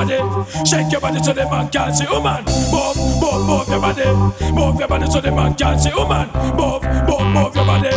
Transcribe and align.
body, 0.00 0.64
shake 0.64 0.90
your 0.92 1.00
body 1.00 1.22
so 1.22 1.32
the 1.32 1.44
man 1.44 1.68
can 1.68 1.92
see. 1.92 2.06
Woman, 2.06 2.44
move, 2.72 2.96
move, 3.20 3.46
move 3.46 3.68
your 3.68 3.80
body, 3.80 4.04
move 4.52 4.78
your 4.78 4.88
body 4.88 5.06
so 5.10 5.20
the 5.20 5.30
man 5.30 5.54
can 5.54 5.78
see. 5.78 5.92
Woman, 5.94 6.28
move, 6.56 6.82
move, 7.08 7.26
move 7.34 7.54
your 7.54 7.66
body, 7.66 7.90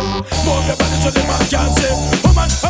move 0.44 0.66
your 0.68 0.76
body 0.76 0.96
so 1.00 1.10
the 1.10 1.24
man 1.26 1.44
can 1.48 1.68
see. 1.76 2.28
Woman. 2.28 2.63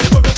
body 0.00 0.14
moving. 0.14 0.29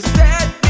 just 0.00 0.14
that 0.14 0.67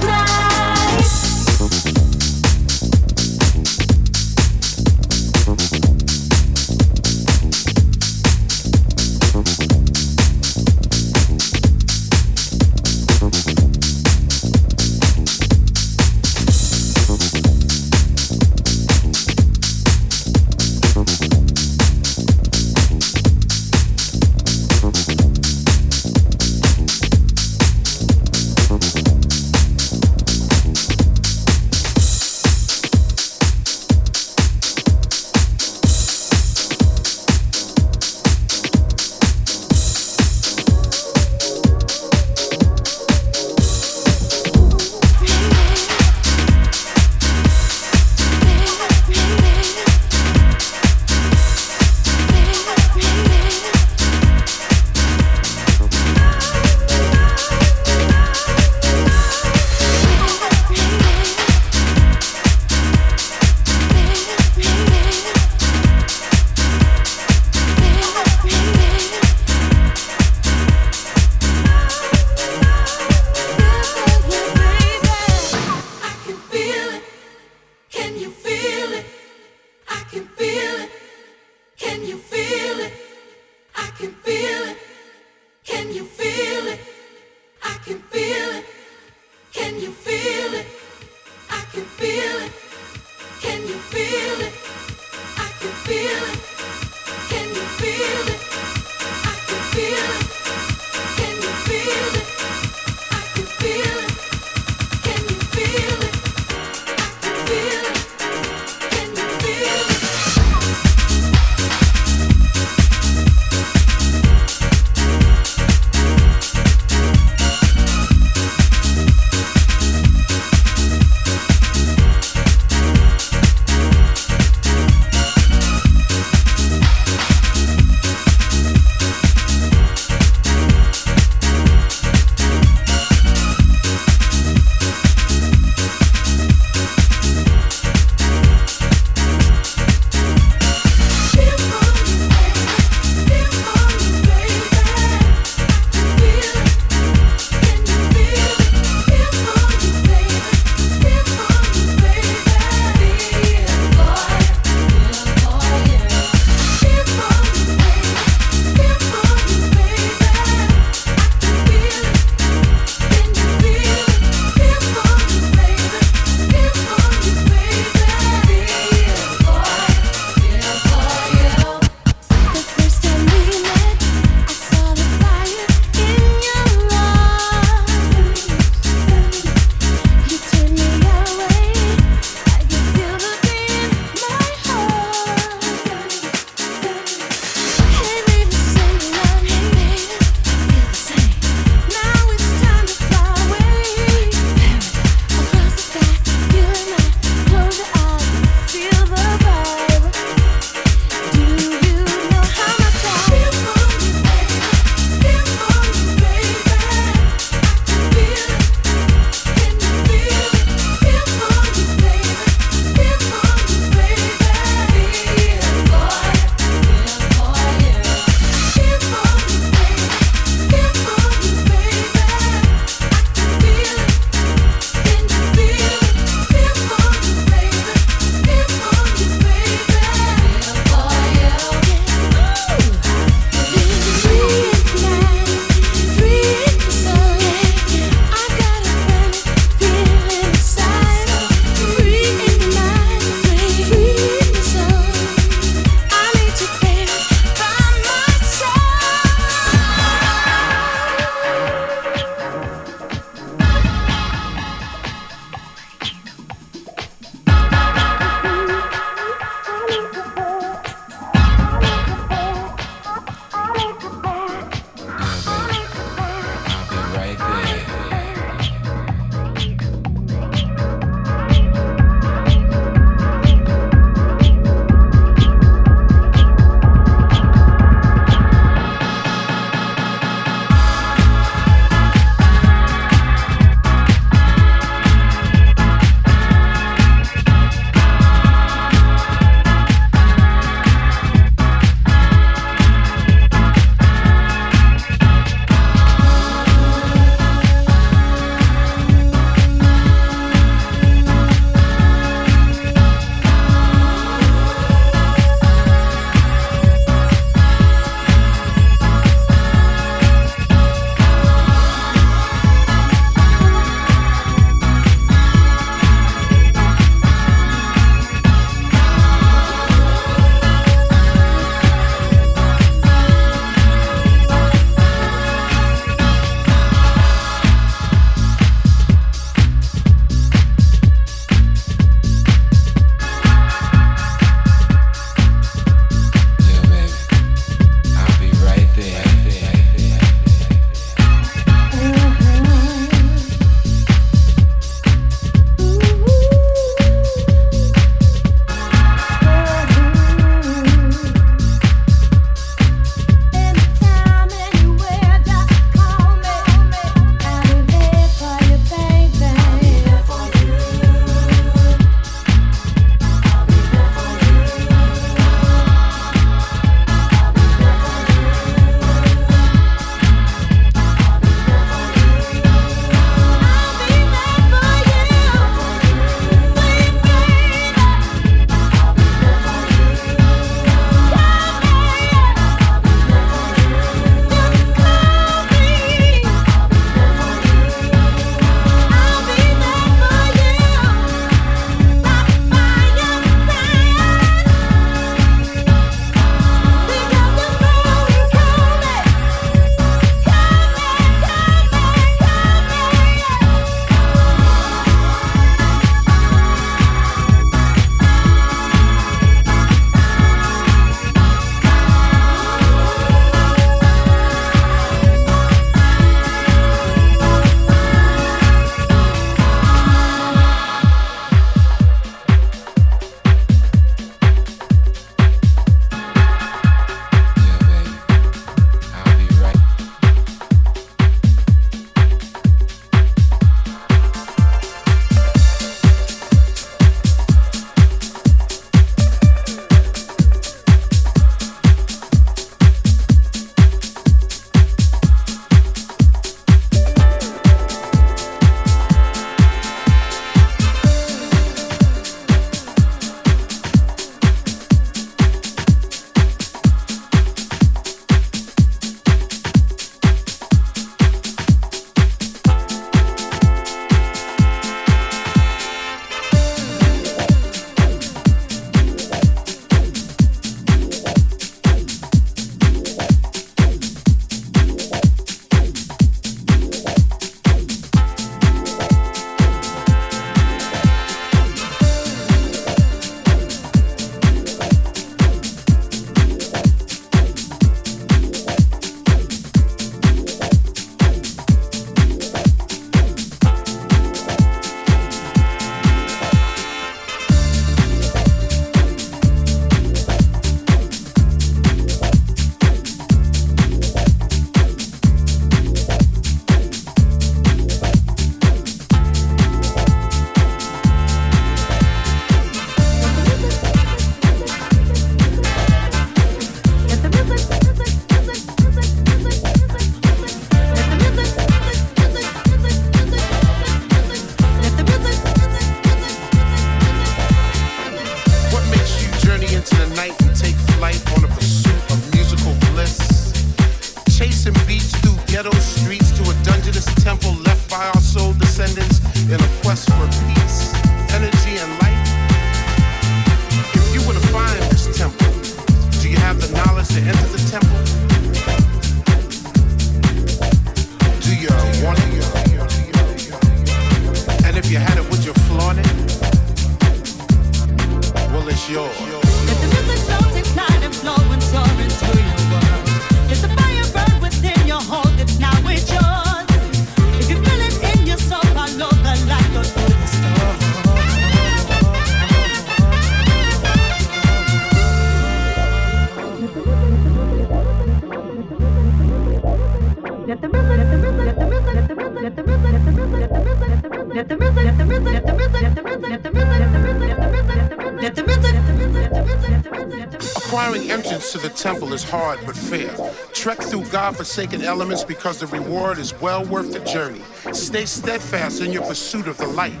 temple 591.92 592.14
is 592.14 592.24
hard 592.24 592.58
but 592.64 592.74
fair. 592.74 593.14
Trek 593.52 593.78
through 593.78 594.06
God-forsaken 594.06 594.80
elements 594.80 595.24
because 595.24 595.58
the 595.58 595.66
reward 595.66 596.18
is 596.18 596.32
well 596.40 596.64
worth 596.64 596.90
the 596.90 597.00
journey. 597.00 597.42
Stay 597.72 598.06
steadfast 598.06 598.80
in 598.80 598.92
your 598.92 599.02
pursuit 599.02 599.46
of 599.46 599.58
the 599.58 599.66
light. 599.66 600.00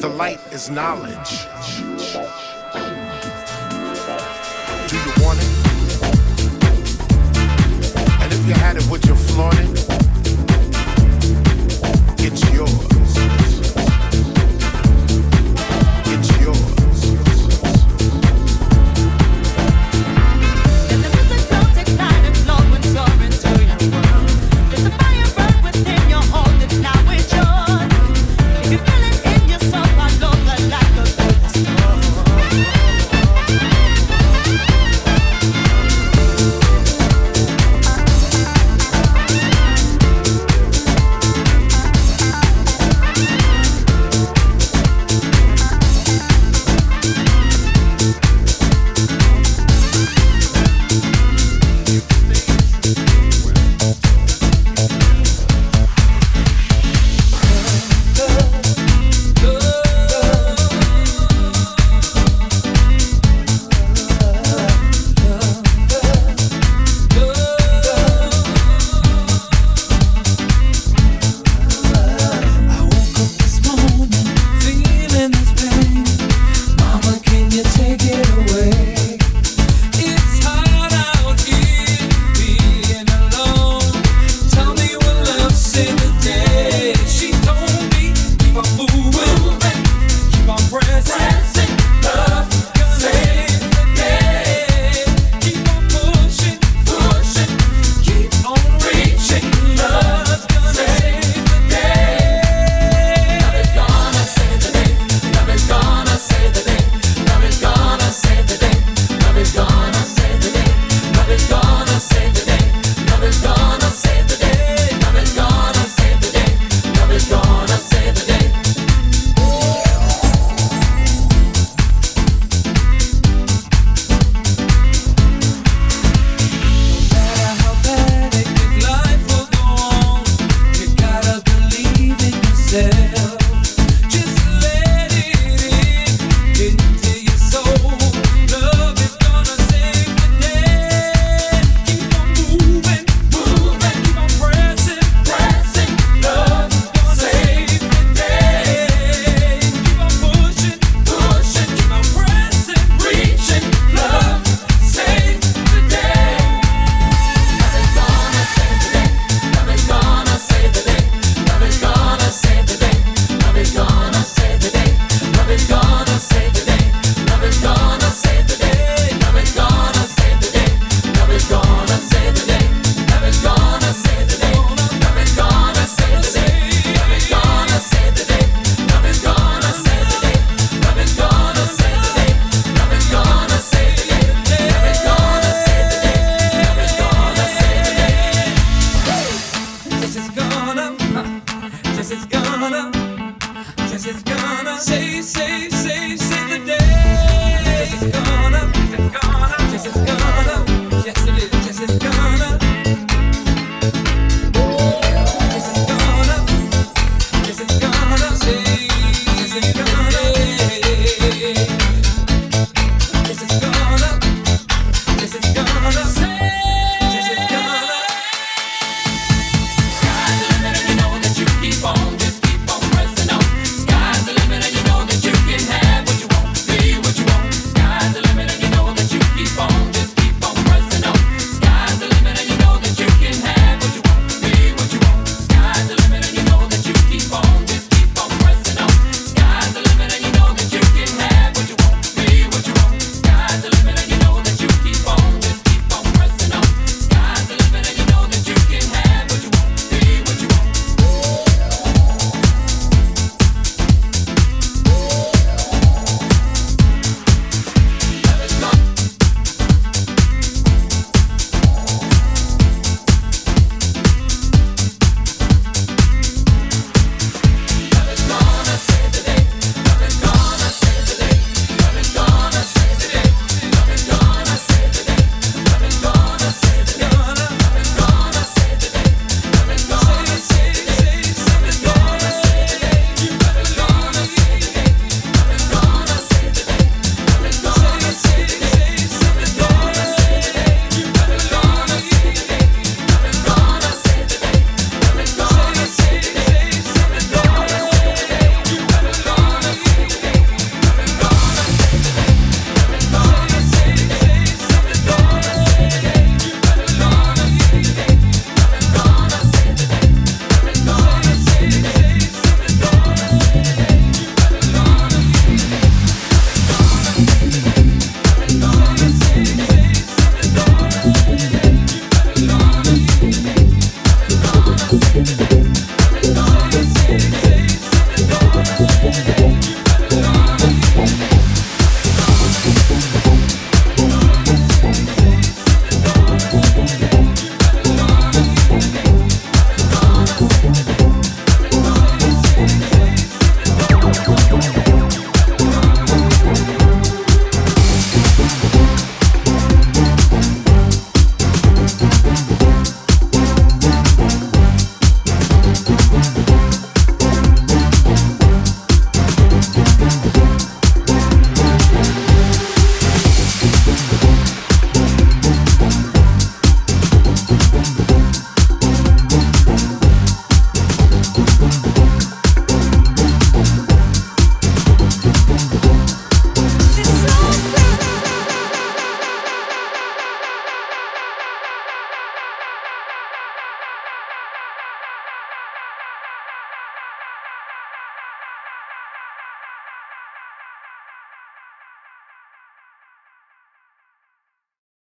The 0.00 0.08
light 0.08 0.40
is 0.50 0.70
knowledge. 0.70 1.30